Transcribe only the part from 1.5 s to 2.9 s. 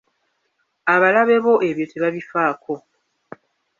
ebyo tebabifaako.